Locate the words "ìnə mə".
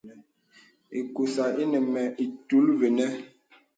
1.61-2.01